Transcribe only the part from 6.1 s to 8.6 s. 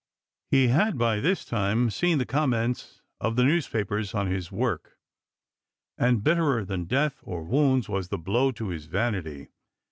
bitterer than death or wounds was the blow